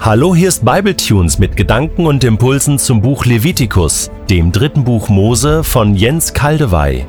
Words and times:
Hallo, 0.00 0.32
hier 0.32 0.48
ist 0.48 0.64
Bibletunes 0.64 1.40
mit 1.40 1.56
Gedanken 1.56 2.06
und 2.06 2.22
Impulsen 2.22 2.78
zum 2.78 3.02
Buch 3.02 3.24
Levitikus, 3.24 4.12
dem 4.30 4.52
dritten 4.52 4.84
Buch 4.84 5.08
Mose 5.08 5.64
von 5.64 5.96
Jens 5.96 6.32
Kaldewey. 6.32 7.04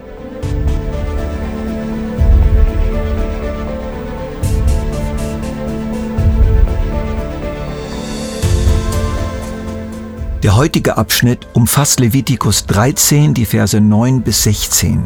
Der 10.41 10.55
heutige 10.55 10.97
Abschnitt 10.97 11.47
umfasst 11.53 11.99
Levitikus 11.99 12.65
13, 12.65 13.35
die 13.35 13.45
Verse 13.45 13.79
9 13.79 14.23
bis 14.23 14.43
16. 14.43 15.05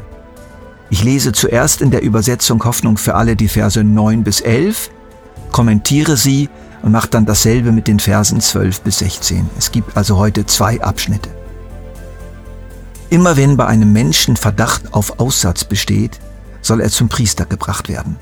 Ich 0.89 1.03
lese 1.03 1.33
zuerst 1.33 1.81
in 1.81 1.91
der 1.91 2.01
Übersetzung 2.01 2.63
Hoffnung 2.63 2.97
für 2.97 3.15
alle 3.15 3.35
die 3.35 3.49
Verse 3.49 3.83
9 3.83 4.23
bis 4.23 4.39
11, 4.39 4.89
kommentiere 5.51 6.15
sie 6.15 6.47
und 6.83 6.91
macht 6.91 7.15
dann 7.15 7.25
dasselbe 7.25 7.71
mit 7.71 7.87
den 7.87 7.99
Versen 7.99 8.39
12 8.39 8.81
bis 8.81 8.99
16. 8.99 9.49
Es 9.57 9.71
gibt 9.71 9.97
also 9.97 10.17
heute 10.17 10.45
zwei 10.45 10.79
Abschnitte. 10.81 11.29
Immer 13.09 13.37
wenn 13.37 13.57
bei 13.57 13.65
einem 13.65 13.91
Menschen 13.91 14.35
Verdacht 14.35 14.93
auf 14.93 15.19
Aussatz 15.19 15.63
besteht, 15.63 16.19
soll 16.61 16.81
er 16.81 16.89
zum 16.89 17.09
Priester 17.09 17.45
gebracht 17.45 17.89
werden. 17.89 18.17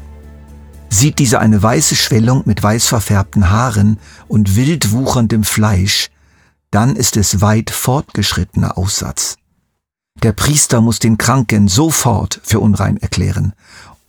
Sieht 0.90 1.20
dieser 1.20 1.40
eine 1.40 1.62
weiße 1.62 1.96
Schwellung 1.96 2.44
mit 2.46 2.62
weiß 2.62 2.88
verfärbten 2.88 3.50
Haaren 3.50 4.00
und 4.28 4.56
wild 4.56 4.92
wucherndem 4.92 5.44
Fleisch, 5.44 6.10
dann 6.70 6.96
ist 6.96 7.18
es 7.18 7.42
weit 7.42 7.70
fortgeschrittener 7.70 8.78
Aussatz. 8.78 9.38
Der 10.22 10.34
Priester 10.34 10.82
muss 10.82 11.00
den 11.00 11.18
Kranken 11.18 11.68
sofort 11.68 12.42
für 12.44 12.60
unrein 12.60 12.98
erklären, 12.98 13.54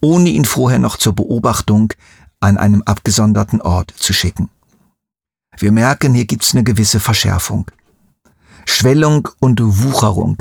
ohne 0.01 0.29
ihn 0.29 0.45
vorher 0.45 0.79
noch 0.79 0.97
zur 0.97 1.13
Beobachtung 1.13 1.93
an 2.43 2.57
einem 2.57 2.83
abgesonderten 2.83 3.61
Ort 3.61 3.93
zu 3.95 4.11
schicken. 4.13 4.49
Wir 5.57 5.71
merken, 5.71 6.13
hier 6.13 6.25
gibt's 6.25 6.53
eine 6.53 6.63
gewisse 6.63 6.99
Verschärfung. 6.99 7.71
Schwellung 8.65 9.29
und 9.39 9.61
Wucherung, 9.61 10.37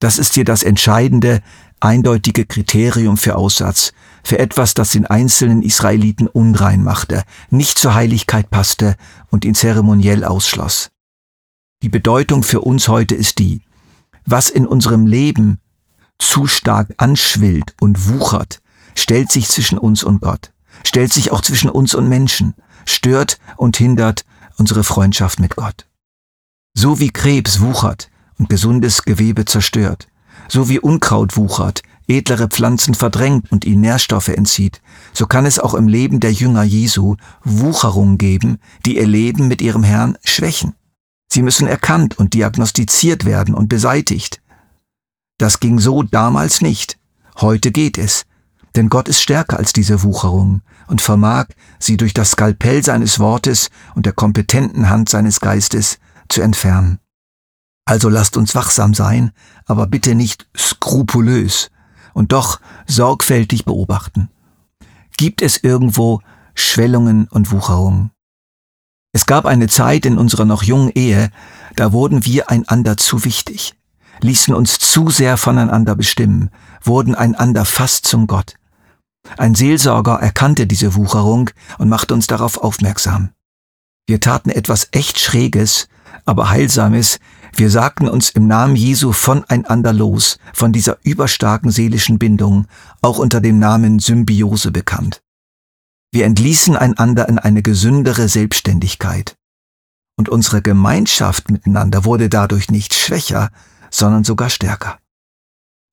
das 0.00 0.18
ist 0.18 0.34
hier 0.34 0.44
das 0.44 0.62
entscheidende, 0.62 1.42
eindeutige 1.80 2.44
Kriterium 2.44 3.16
für 3.16 3.36
Aussatz, 3.36 3.92
für 4.24 4.38
etwas, 4.38 4.74
das 4.74 4.90
den 4.90 5.06
einzelnen 5.06 5.62
Israeliten 5.62 6.26
unrein 6.26 6.82
machte, 6.82 7.22
nicht 7.50 7.78
zur 7.78 7.94
Heiligkeit 7.94 8.50
passte 8.50 8.96
und 9.30 9.44
ihn 9.44 9.54
zeremoniell 9.54 10.24
ausschloss. 10.24 10.90
Die 11.82 11.88
Bedeutung 11.88 12.42
für 12.42 12.60
uns 12.62 12.88
heute 12.88 13.14
ist 13.14 13.38
die, 13.38 13.62
was 14.24 14.50
in 14.50 14.66
unserem 14.66 15.06
Leben 15.06 15.60
zu 16.18 16.46
stark 16.48 16.94
anschwillt 16.96 17.74
und 17.80 18.08
wuchert, 18.08 18.60
stellt 18.96 19.30
sich 19.30 19.48
zwischen 19.48 19.78
uns 19.78 20.02
und 20.02 20.20
Gott 20.20 20.50
stellt 20.84 21.12
sich 21.12 21.30
auch 21.30 21.40
zwischen 21.40 21.70
uns 21.70 21.94
und 21.94 22.08
Menschen, 22.08 22.54
stört 22.84 23.38
und 23.56 23.76
hindert 23.76 24.24
unsere 24.56 24.84
Freundschaft 24.84 25.40
mit 25.40 25.56
Gott. 25.56 25.86
So 26.74 27.00
wie 27.00 27.10
Krebs 27.10 27.60
wuchert 27.60 28.10
und 28.38 28.48
gesundes 28.48 29.02
Gewebe 29.02 29.44
zerstört, 29.44 30.08
so 30.48 30.68
wie 30.68 30.78
Unkraut 30.78 31.36
wuchert, 31.36 31.82
edlere 32.06 32.48
Pflanzen 32.48 32.94
verdrängt 32.94 33.52
und 33.52 33.64
ihnen 33.64 33.82
Nährstoffe 33.82 34.28
entzieht, 34.28 34.80
so 35.12 35.26
kann 35.26 35.44
es 35.44 35.58
auch 35.58 35.74
im 35.74 35.88
Leben 35.88 36.20
der 36.20 36.32
Jünger 36.32 36.62
Jesu 36.62 37.16
Wucherungen 37.44 38.18
geben, 38.18 38.58
die 38.86 38.96
ihr 38.96 39.06
Leben 39.06 39.48
mit 39.48 39.60
ihrem 39.60 39.82
Herrn 39.82 40.16
schwächen. 40.24 40.74
Sie 41.30 41.42
müssen 41.42 41.68
erkannt 41.68 42.18
und 42.18 42.32
diagnostiziert 42.32 43.26
werden 43.26 43.54
und 43.54 43.68
beseitigt. 43.68 44.40
Das 45.36 45.60
ging 45.60 45.78
so 45.78 46.02
damals 46.02 46.62
nicht. 46.62 46.98
Heute 47.40 47.70
geht 47.70 47.98
es. 47.98 48.24
Denn 48.78 48.90
Gott 48.90 49.08
ist 49.08 49.20
stärker 49.20 49.58
als 49.58 49.72
diese 49.72 50.04
Wucherung 50.04 50.62
und 50.86 51.02
vermag, 51.02 51.46
sie 51.80 51.96
durch 51.96 52.14
das 52.14 52.30
Skalpell 52.30 52.84
seines 52.84 53.18
Wortes 53.18 53.70
und 53.96 54.06
der 54.06 54.12
kompetenten 54.12 54.88
Hand 54.88 55.08
seines 55.08 55.40
Geistes 55.40 55.98
zu 56.28 56.42
entfernen. 56.42 57.00
Also 57.86 58.08
lasst 58.08 58.36
uns 58.36 58.54
wachsam 58.54 58.94
sein, 58.94 59.32
aber 59.66 59.88
bitte 59.88 60.14
nicht 60.14 60.46
skrupulös 60.56 61.72
und 62.14 62.30
doch 62.30 62.60
sorgfältig 62.86 63.64
beobachten. 63.64 64.30
Gibt 65.16 65.42
es 65.42 65.56
irgendwo 65.56 66.20
Schwellungen 66.54 67.26
und 67.26 67.50
Wucherungen? 67.50 68.12
Es 69.12 69.26
gab 69.26 69.44
eine 69.44 69.66
Zeit 69.66 70.06
in 70.06 70.18
unserer 70.18 70.44
noch 70.44 70.62
jungen 70.62 70.92
Ehe, 70.94 71.32
da 71.74 71.90
wurden 71.90 72.24
wir 72.24 72.48
einander 72.48 72.96
zu 72.96 73.24
wichtig, 73.24 73.74
ließen 74.20 74.54
uns 74.54 74.78
zu 74.78 75.10
sehr 75.10 75.36
voneinander 75.36 75.96
bestimmen, 75.96 76.50
wurden 76.80 77.16
einander 77.16 77.64
fast 77.64 78.06
zum 78.06 78.28
Gott. 78.28 78.57
Ein 79.36 79.54
Seelsorger 79.54 80.14
erkannte 80.14 80.66
diese 80.66 80.94
Wucherung 80.94 81.50
und 81.78 81.88
machte 81.88 82.14
uns 82.14 82.26
darauf 82.26 82.58
aufmerksam. 82.58 83.30
Wir 84.06 84.20
taten 84.20 84.50
etwas 84.50 84.88
echt 84.92 85.18
Schräges, 85.18 85.88
aber 86.24 86.50
Heilsames, 86.50 87.18
wir 87.54 87.70
sagten 87.70 88.08
uns 88.08 88.30
im 88.30 88.46
Namen 88.46 88.76
Jesu 88.76 89.12
voneinander 89.12 89.92
los, 89.92 90.38
von 90.54 90.72
dieser 90.72 90.98
überstarken 91.02 91.70
seelischen 91.70 92.18
Bindung, 92.18 92.66
auch 93.02 93.18
unter 93.18 93.40
dem 93.40 93.58
Namen 93.58 93.98
Symbiose 93.98 94.70
bekannt. 94.70 95.22
Wir 96.10 96.24
entließen 96.24 96.76
einander 96.76 97.28
in 97.28 97.38
eine 97.38 97.62
gesündere 97.62 98.28
Selbstständigkeit. 98.28 99.36
Und 100.16 100.28
unsere 100.28 100.62
Gemeinschaft 100.62 101.50
miteinander 101.50 102.04
wurde 102.04 102.28
dadurch 102.28 102.70
nicht 102.70 102.94
schwächer, 102.94 103.50
sondern 103.90 104.24
sogar 104.24 104.50
stärker. 104.50 104.98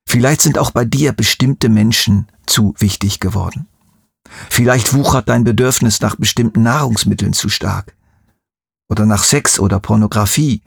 Vielleicht 0.08 0.42
sind 0.42 0.58
auch 0.58 0.72
bei 0.72 0.86
dir 0.86 1.14
bestimmte 1.14 1.70
Menschen 1.70 2.28
zu 2.46 2.74
wichtig 2.78 3.20
geworden. 3.20 3.68
Vielleicht 4.50 4.94
wuchert 4.94 5.30
dein 5.30 5.44
Bedürfnis 5.44 6.02
nach 6.02 6.16
bestimmten 6.16 6.64
Nahrungsmitteln 6.64 7.34
zu 7.34 7.50
stark. 7.50 7.96
Oder 8.90 9.06
nach 9.06 9.24
Sex 9.24 9.60
oder 9.60 9.80
Pornografie. 9.80 10.62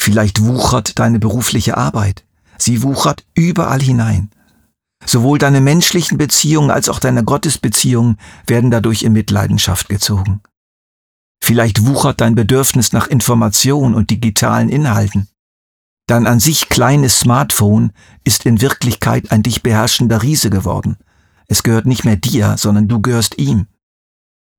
Vielleicht 0.00 0.42
wuchert 0.42 0.98
deine 0.98 1.18
berufliche 1.18 1.76
Arbeit. 1.76 2.24
Sie 2.58 2.82
wuchert 2.82 3.24
überall 3.34 3.80
hinein. 3.80 4.30
Sowohl 5.04 5.38
deine 5.38 5.60
menschlichen 5.60 6.18
Beziehungen 6.18 6.70
als 6.70 6.88
auch 6.88 6.98
deine 6.98 7.22
Gottesbeziehungen 7.22 8.18
werden 8.46 8.70
dadurch 8.70 9.02
in 9.02 9.12
Mitleidenschaft 9.12 9.88
gezogen. 9.88 10.40
Vielleicht 11.42 11.86
wuchert 11.86 12.20
dein 12.20 12.34
Bedürfnis 12.34 12.92
nach 12.92 13.06
Information 13.06 13.94
und 13.94 14.10
digitalen 14.10 14.68
Inhalten. 14.68 15.28
Dein 16.06 16.28
an 16.28 16.38
sich 16.38 16.68
kleines 16.68 17.18
Smartphone 17.18 17.90
ist 18.22 18.46
in 18.46 18.60
Wirklichkeit 18.60 19.32
ein 19.32 19.42
dich 19.42 19.64
beherrschender 19.64 20.22
Riese 20.22 20.50
geworden. 20.50 20.96
Es 21.48 21.64
gehört 21.64 21.86
nicht 21.86 22.04
mehr 22.04 22.14
dir, 22.14 22.56
sondern 22.58 22.86
du 22.86 23.00
gehörst 23.00 23.38
ihm. 23.38 23.66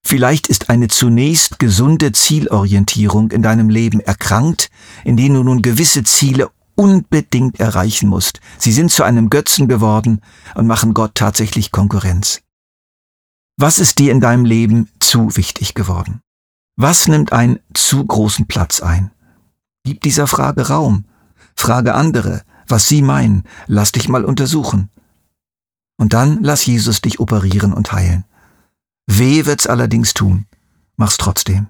Vielleicht 0.06 0.48
ist 0.48 0.70
eine 0.70 0.90
zunächst 0.90 1.58
gesunde 1.58 2.12
Zielorientierung 2.12 3.32
in 3.32 3.42
deinem 3.42 3.70
Leben 3.70 4.02
erkrankt, 4.02 4.70
in 5.06 5.16
denen 5.16 5.36
du 5.36 5.44
nun 5.44 5.62
gewisse 5.62 6.04
Ziele 6.04 6.50
unbedingt 6.76 7.62
erreichen 7.62 8.10
musst. 8.10 8.42
Sie 8.58 8.74
sind 8.74 8.92
zu 8.92 9.04
einem 9.04 9.30
Götzen 9.30 9.70
geworden 9.70 10.22
und 10.56 10.68
machen 10.68 10.94
Gott 10.94 11.16
tatsächlich 11.16 11.72
Konkurrenz. 11.72 12.42
Was 13.58 13.80
ist 13.80 14.00
dir 14.00 14.12
in 14.12 14.22
deinem 14.22 14.46
Leben 14.46 14.90
zu 15.00 15.36
wichtig 15.38 15.74
geworden? 15.74 16.22
Was 16.76 17.08
nimmt 17.08 17.32
einen 17.32 17.60
zu 17.74 18.06
großen 18.06 18.48
Platz 18.48 18.82
ein? 18.82 19.12
Gib 19.84 20.02
dieser 20.02 20.28
Frage 20.28 20.68
Raum 20.68 21.06
Frage 21.58 21.96
andere, 21.96 22.44
was 22.68 22.88
sie 22.88 23.02
meinen, 23.02 23.44
lass 23.66 23.92
dich 23.92 24.08
mal 24.08 24.24
untersuchen. 24.24 24.90
Und 25.98 26.14
dann 26.14 26.44
lass 26.44 26.66
Jesus 26.66 27.02
dich 27.02 27.20
operieren 27.20 27.74
und 27.74 27.92
heilen. 27.92 28.24
Weh 29.08 29.46
wird's 29.46 29.68
allerdings 29.68 30.14
tun. 30.14 30.46
Mach's 30.96 31.18
trotzdem. 31.18 31.68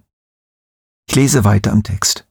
Ich 1.08 1.16
lese 1.16 1.44
weiter 1.44 1.72
im 1.72 1.84
Text. 1.84 2.28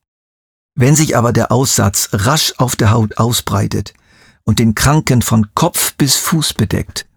Wenn 0.75 0.95
sich 0.95 1.17
aber 1.17 1.33
der 1.33 1.51
Aussatz 1.51 2.11
rasch 2.13 2.53
auf 2.59 2.77
der 2.77 2.91
Haut 2.91 3.17
ausbreitet 3.17 3.95
und 4.45 4.59
den 4.59 4.75
Kranken 4.75 5.23
von 5.23 5.55
Kopf 5.55 5.95
bis 5.95 6.17
Fuß 6.17 6.55
bedeckt, 6.55 7.09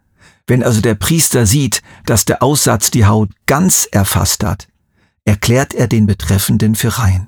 wenn 0.48 0.64
also 0.64 0.82
der 0.82 0.96
Priester 0.96 1.46
sieht, 1.46 1.82
dass 2.06 2.26
der 2.26 2.42
Aussatz 2.42 2.90
die 2.90 3.06
Haut 3.06 3.30
ganz 3.46 3.86
erfasst 3.92 4.44
hat, 4.44 4.68
erklärt 5.26 5.74
er 5.74 5.88
den 5.88 6.08
Betreffenden 6.08 6.76
für 6.76 6.98
rein. 6.98 7.28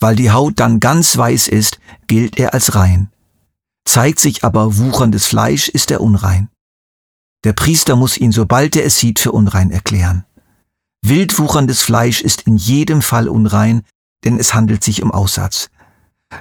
Weil 0.00 0.16
die 0.16 0.30
Haut 0.30 0.54
dann 0.60 0.80
ganz 0.80 1.16
weiß 1.16 1.48
ist, 1.48 1.78
gilt 2.06 2.38
er 2.38 2.54
als 2.54 2.74
rein. 2.74 3.10
Zeigt 3.84 4.20
sich 4.20 4.44
aber 4.44 4.78
wucherndes 4.78 5.26
Fleisch, 5.26 5.68
ist 5.68 5.90
er 5.90 6.00
unrein. 6.00 6.48
Der 7.44 7.52
Priester 7.52 7.96
muss 7.96 8.18
ihn, 8.18 8.32
sobald 8.32 8.76
er 8.76 8.84
es 8.84 8.98
sieht, 8.98 9.18
für 9.18 9.32
unrein 9.32 9.70
erklären. 9.70 10.24
Wild 11.02 11.38
wucherndes 11.38 11.82
Fleisch 11.82 12.20
ist 12.20 12.42
in 12.42 12.56
jedem 12.56 13.00
Fall 13.00 13.28
unrein, 13.28 13.82
denn 14.24 14.38
es 14.38 14.54
handelt 14.54 14.82
sich 14.82 15.02
um 15.02 15.12
Aussatz. 15.12 15.70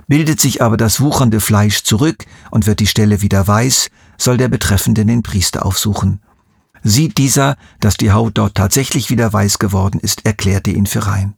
Bildet 0.07 0.41
sich 0.41 0.61
aber 0.63 0.77
das 0.77 0.99
wuchernde 0.99 1.39
Fleisch 1.39 1.83
zurück 1.83 2.25
und 2.49 2.65
wird 2.65 2.79
die 2.79 2.87
Stelle 2.87 3.21
wieder 3.21 3.47
weiß, 3.47 3.89
soll 4.17 4.37
der 4.37 4.47
Betreffende 4.47 5.05
den 5.05 5.21
Priester 5.21 5.65
aufsuchen. 5.65 6.21
Sieht 6.81 7.17
dieser, 7.17 7.57
dass 7.79 7.97
die 7.97 8.11
Haut 8.11 8.37
dort 8.37 8.55
tatsächlich 8.55 9.09
wieder 9.09 9.31
weiß 9.31 9.59
geworden 9.59 9.99
ist, 9.99 10.25
erklärt 10.25 10.67
er 10.67 10.73
ihn 10.73 10.87
für 10.87 11.05
rein. 11.05 11.35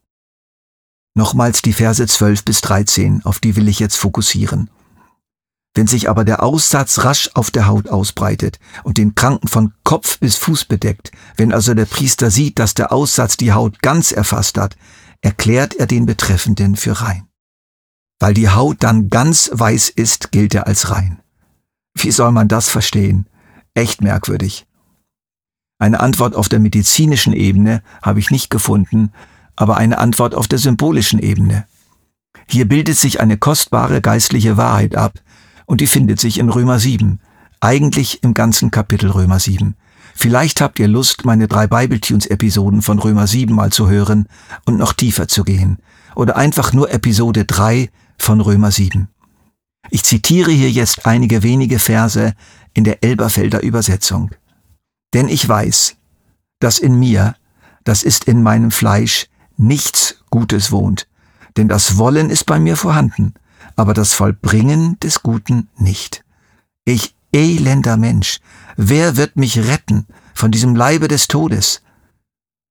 Nochmals 1.17 1.63
die 1.63 1.73
Verse 1.73 2.05
12 2.05 2.45
bis 2.45 2.61
13, 2.61 3.25
auf 3.25 3.39
die 3.39 3.55
will 3.55 3.67
ich 3.67 3.79
jetzt 3.79 3.95
fokussieren. 3.95 4.69
Wenn 5.73 5.87
sich 5.87 6.11
aber 6.11 6.23
der 6.23 6.43
Aussatz 6.43 7.05
rasch 7.05 7.31
auf 7.33 7.49
der 7.49 7.65
Haut 7.65 7.89
ausbreitet 7.89 8.59
und 8.83 8.99
den 8.99 9.15
Kranken 9.15 9.47
von 9.47 9.73
Kopf 9.83 10.19
bis 10.19 10.35
Fuß 10.35 10.65
bedeckt, 10.65 11.11
wenn 11.35 11.51
also 11.51 11.73
der 11.73 11.85
Priester 11.85 12.29
sieht, 12.29 12.59
dass 12.59 12.75
der 12.75 12.91
Aussatz 12.91 13.35
die 13.35 13.51
Haut 13.51 13.81
ganz 13.81 14.11
erfasst 14.11 14.59
hat, 14.59 14.77
erklärt 15.21 15.73
er 15.73 15.87
den 15.87 16.05
Betreffenden 16.05 16.75
für 16.75 17.01
rein. 17.01 17.27
Weil 18.19 18.35
die 18.35 18.49
Haut 18.49 18.77
dann 18.81 19.09
ganz 19.09 19.49
weiß 19.51 19.89
ist, 19.89 20.31
gilt 20.31 20.53
er 20.53 20.67
als 20.67 20.91
rein. 20.91 21.23
Wie 21.95 22.11
soll 22.11 22.31
man 22.31 22.47
das 22.47 22.69
verstehen? 22.69 23.27
Echt 23.73 24.03
merkwürdig. 24.03 24.67
Eine 25.79 25.99
Antwort 25.99 26.35
auf 26.35 26.47
der 26.47 26.59
medizinischen 26.59 27.33
Ebene 27.33 27.81
habe 28.03 28.19
ich 28.19 28.29
nicht 28.29 28.51
gefunden, 28.51 29.11
aber 29.57 29.75
eine 29.75 29.97
Antwort 29.97 30.33
auf 30.33 30.47
der 30.47 30.59
symbolischen 30.59 31.19
Ebene. 31.19 31.65
Hier 32.47 32.65
bildet 32.65 32.97
sich 32.97 33.19
eine 33.19 33.37
kostbare 33.37 33.99
geistliche 33.99 34.55
Wahrheit 34.55 34.95
ab, 34.95 35.19
und 35.65 35.81
die 35.81 35.87
findet 35.87 36.21
sich 36.21 36.39
in 36.39 36.49
Römer 36.49 36.79
7, 36.79 37.19
eigentlich 37.59 38.23
im 38.23 38.33
ganzen 38.33 38.71
Kapitel 38.71 39.11
Römer 39.11 39.39
7. 39.39 39.75
Vielleicht 40.15 40.61
habt 40.61 40.79
ihr 40.79 40.87
Lust, 40.87 41.25
meine 41.25 41.47
drei 41.47 41.67
Bibletunes-Episoden 41.67 42.81
von 42.81 42.99
Römer 42.99 43.27
7 43.27 43.53
mal 43.53 43.71
zu 43.71 43.89
hören 43.89 44.27
und 44.65 44.77
noch 44.77 44.93
tiefer 44.93 45.27
zu 45.27 45.43
gehen. 45.43 45.77
Oder 46.15 46.37
einfach 46.37 46.73
nur 46.73 46.91
Episode 46.91 47.45
3 47.45 47.89
von 48.17 48.41
Römer 48.41 48.71
7. 48.71 49.09
Ich 49.89 50.03
zitiere 50.03 50.51
hier 50.51 50.71
jetzt 50.71 51.05
einige 51.05 51.43
wenige 51.43 51.79
Verse 51.79 52.33
in 52.73 52.83
der 52.83 53.03
Elberfelder 53.03 53.61
Übersetzung. 53.61 54.31
Denn 55.13 55.27
ich 55.27 55.47
weiß, 55.47 55.95
dass 56.59 56.79
in 56.79 56.97
mir, 56.97 57.35
das 57.83 58.03
ist 58.03 58.23
in 58.23 58.41
meinem 58.41 58.71
Fleisch, 58.71 59.27
nichts 59.57 60.23
Gutes 60.29 60.71
wohnt. 60.71 61.07
Denn 61.57 61.67
das 61.67 61.97
Wollen 61.97 62.29
ist 62.29 62.45
bei 62.45 62.59
mir 62.59 62.77
vorhanden, 62.77 63.33
aber 63.75 63.93
das 63.93 64.13
Vollbringen 64.13 64.99
des 64.99 65.23
Guten 65.23 65.69
nicht. 65.77 66.23
Ich 66.85 67.15
elender 67.33 67.97
Mensch, 67.97 68.39
wer 68.75 69.17
wird 69.17 69.35
mich 69.35 69.57
retten 69.59 70.07
von 70.33 70.51
diesem 70.51 70.75
Leibe 70.75 71.07
des 71.07 71.27
Todes? 71.27 71.81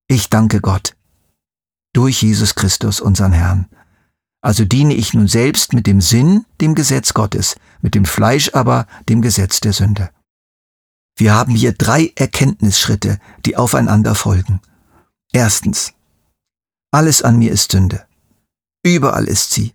Ich 0.08 0.30
danke 0.30 0.60
Gott. 0.60 0.96
Durch 1.92 2.22
Jesus 2.22 2.54
Christus, 2.54 3.00
unseren 3.00 3.32
Herrn. 3.32 3.66
Also 4.40 4.64
diene 4.64 4.94
ich 4.94 5.14
nun 5.14 5.26
selbst 5.26 5.72
mit 5.72 5.86
dem 5.86 6.00
Sinn 6.00 6.44
dem 6.60 6.74
Gesetz 6.74 7.14
Gottes, 7.14 7.56
mit 7.80 7.94
dem 7.94 8.04
Fleisch 8.04 8.54
aber 8.54 8.86
dem 9.08 9.20
Gesetz 9.20 9.60
der 9.60 9.72
Sünde. 9.72 10.10
Wir 11.16 11.34
haben 11.34 11.54
hier 11.54 11.72
drei 11.72 12.12
Erkenntnisschritte, 12.14 13.18
die 13.44 13.56
aufeinander 13.56 14.14
folgen. 14.14 14.60
Erstens. 15.32 15.95
Alles 16.90 17.22
an 17.22 17.38
mir 17.38 17.52
ist 17.52 17.72
Sünde. 17.72 18.06
Überall 18.82 19.24
ist 19.26 19.50
sie. 19.52 19.74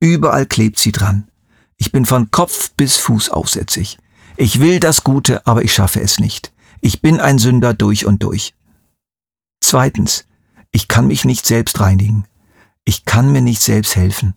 Überall 0.00 0.46
klebt 0.46 0.78
sie 0.78 0.92
dran. 0.92 1.28
Ich 1.76 1.92
bin 1.92 2.06
von 2.06 2.30
Kopf 2.30 2.72
bis 2.72 2.96
Fuß 2.96 3.30
aussätzig. 3.30 3.98
Ich 4.36 4.60
will 4.60 4.80
das 4.80 5.04
Gute, 5.04 5.46
aber 5.46 5.62
ich 5.62 5.72
schaffe 5.72 6.00
es 6.00 6.18
nicht. 6.18 6.52
Ich 6.80 7.00
bin 7.00 7.20
ein 7.20 7.38
Sünder 7.38 7.74
durch 7.74 8.06
und 8.06 8.22
durch. 8.22 8.54
Zweitens. 9.60 10.26
Ich 10.70 10.86
kann 10.86 11.06
mich 11.06 11.24
nicht 11.24 11.46
selbst 11.46 11.80
reinigen. 11.80 12.26
Ich 12.84 13.04
kann 13.04 13.32
mir 13.32 13.40
nicht 13.40 13.62
selbst 13.62 13.96
helfen. 13.96 14.34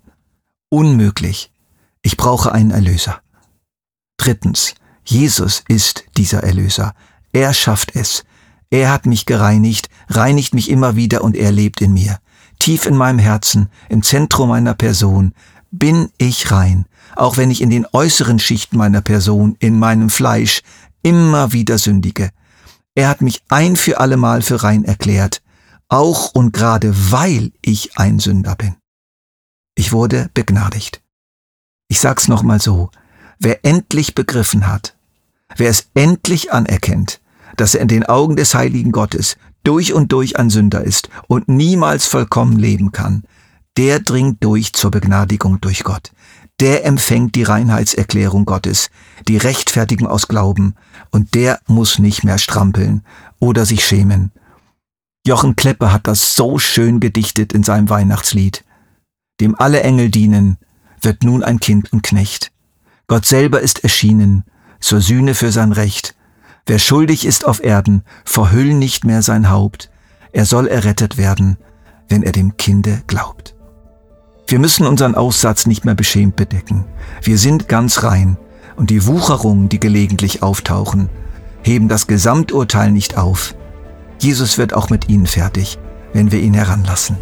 Unmöglich. 0.69 1.51
Ich 2.01 2.17
brauche 2.17 2.51
einen 2.51 2.71
Erlöser. 2.71 3.21
Drittens. 4.17 4.75
Jesus 5.03 5.63
ist 5.67 6.05
dieser 6.15 6.43
Erlöser. 6.43 6.95
Er 7.33 7.53
schafft 7.53 7.95
es. 7.95 8.23
Er 8.71 8.91
hat 8.91 9.05
mich 9.05 9.25
gereinigt, 9.25 9.89
reinigt 10.07 10.53
mich 10.53 10.69
immer 10.69 10.95
wieder 10.95 11.23
und 11.23 11.35
er 11.35 11.51
lebt 11.51 11.81
in 11.81 11.93
mir. 11.93 12.19
Tief 12.57 12.85
in 12.85 12.95
meinem 12.95 13.19
Herzen, 13.19 13.69
im 13.89 14.01
Zentrum 14.01 14.49
meiner 14.49 14.73
Person, 14.73 15.33
bin 15.71 16.09
ich 16.17 16.51
rein, 16.51 16.85
auch 17.15 17.37
wenn 17.37 17.51
ich 17.51 17.61
in 17.61 17.69
den 17.69 17.85
äußeren 17.91 18.39
Schichten 18.39 18.77
meiner 18.77 19.01
Person, 19.01 19.55
in 19.59 19.77
meinem 19.77 20.09
Fleisch, 20.09 20.61
immer 21.03 21.53
wieder 21.53 21.77
sündige. 21.77 22.31
Er 22.95 23.09
hat 23.09 23.21
mich 23.21 23.41
ein 23.49 23.75
für 23.75 23.99
allemal 23.99 24.41
für 24.41 24.63
rein 24.63 24.85
erklärt, 24.85 25.41
auch 25.87 26.33
und 26.33 26.53
gerade 26.53 26.93
weil 27.11 27.51
ich 27.61 27.97
ein 27.97 28.19
Sünder 28.19 28.55
bin. 28.55 28.75
Ich 29.75 29.91
wurde 29.91 30.29
begnadigt. 30.33 31.01
Ich 31.87 31.99
sag's 31.99 32.27
nochmal 32.27 32.61
so, 32.61 32.89
wer 33.39 33.65
endlich 33.65 34.13
begriffen 34.13 34.67
hat, 34.67 34.95
wer 35.55 35.69
es 35.69 35.89
endlich 35.93 36.53
anerkennt, 36.53 37.20
dass 37.57 37.75
er 37.75 37.81
in 37.81 37.87
den 37.87 38.05
Augen 38.05 38.35
des 38.35 38.55
heiligen 38.55 38.91
Gottes 38.91 39.37
durch 39.63 39.93
und 39.93 40.11
durch 40.11 40.37
ein 40.37 40.49
Sünder 40.49 40.83
ist 40.83 41.09
und 41.27 41.47
niemals 41.47 42.05
vollkommen 42.07 42.57
leben 42.57 42.91
kann, 42.91 43.23
der 43.77 43.99
dringt 43.99 44.43
durch 44.43 44.73
zur 44.73 44.91
Begnadigung 44.91 45.61
durch 45.61 45.83
Gott. 45.83 46.11
Der 46.59 46.85
empfängt 46.85 47.35
die 47.35 47.43
Reinheitserklärung 47.43 48.45
Gottes, 48.45 48.89
die 49.27 49.37
Rechtfertigung 49.37 50.07
aus 50.07 50.27
Glauben, 50.27 50.75
und 51.09 51.33
der 51.33 51.59
muss 51.67 51.99
nicht 51.99 52.23
mehr 52.23 52.37
strampeln 52.37 53.03
oder 53.39 53.65
sich 53.65 53.85
schämen. 53.85 54.31
Jochen 55.25 55.55
Kleppe 55.55 55.91
hat 55.91 56.07
das 56.07 56.35
so 56.35 56.59
schön 56.59 56.99
gedichtet 56.99 57.53
in 57.53 57.63
seinem 57.63 57.89
Weihnachtslied. 57.89 58.63
Dem 59.39 59.55
alle 59.59 59.81
Engel 59.81 60.09
dienen, 60.09 60.57
wird 61.01 61.23
nun 61.23 61.43
ein 61.43 61.59
Kind 61.59 61.91
und 61.91 62.03
Knecht. 62.03 62.51
Gott 63.07 63.25
selber 63.25 63.61
ist 63.61 63.83
erschienen, 63.83 64.43
zur 64.79 65.01
Sühne 65.01 65.35
für 65.35 65.51
sein 65.51 65.71
Recht. 65.71 66.15
Wer 66.65 66.79
schuldig 66.79 67.25
ist 67.25 67.45
auf 67.45 67.63
Erden, 67.63 68.03
verhüll 68.23 68.73
nicht 68.73 69.03
mehr 69.03 69.21
sein 69.21 69.49
Haupt. 69.49 69.89
Er 70.31 70.45
soll 70.45 70.67
errettet 70.67 71.17
werden, 71.17 71.57
wenn 72.07 72.23
er 72.23 72.31
dem 72.31 72.57
Kinde 72.57 73.01
glaubt. 73.07 73.55
Wir 74.47 74.59
müssen 74.59 74.85
unseren 74.85 75.15
Aussatz 75.15 75.65
nicht 75.65 75.85
mehr 75.85 75.95
beschämt 75.95 76.35
bedecken. 76.35 76.85
Wir 77.21 77.37
sind 77.37 77.67
ganz 77.67 78.03
rein 78.03 78.37
und 78.75 78.89
die 78.89 79.05
Wucherungen, 79.05 79.69
die 79.69 79.79
gelegentlich 79.79 80.43
auftauchen, 80.43 81.09
heben 81.63 81.87
das 81.87 82.07
Gesamturteil 82.07 82.91
nicht 82.91 83.17
auf. 83.17 83.55
Jesus 84.19 84.57
wird 84.57 84.73
auch 84.73 84.89
mit 84.89 85.09
ihnen 85.09 85.25
fertig, 85.25 85.79
wenn 86.13 86.31
wir 86.31 86.39
ihn 86.41 86.53
heranlassen. 86.53 87.17